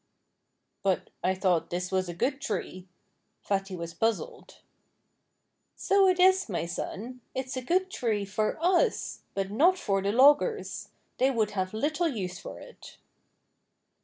"But 0.81 1.11
I 1.23 1.35
thought 1.35 1.69
this 1.69 1.91
was 1.91 2.09
a 2.09 2.15
good 2.15 2.41
tree." 2.41 2.87
Fatty 3.43 3.75
was 3.75 3.93
puzzled. 3.93 4.61
"So 5.75 6.07
it 6.07 6.19
is, 6.19 6.49
my 6.49 6.65
son! 6.65 7.21
It's 7.35 7.55
a 7.55 7.61
good 7.61 7.91
tree 7.91 8.25
for 8.25 8.57
us. 8.59 9.19
But 9.35 9.51
not 9.51 9.77
for 9.77 10.01
the 10.01 10.11
loggers. 10.11 10.89
They 11.19 11.29
would 11.29 11.51
have 11.51 11.71
little 11.75 12.07
use 12.07 12.39
for 12.39 12.59
it." 12.59 12.97